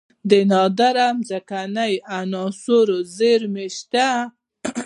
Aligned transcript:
د 0.29 0.31
نادره 0.51 1.07
ځمکنۍ 1.29 1.93
عناصرو 2.17 2.97
زیرمې 3.17 3.67
شته 3.77 4.07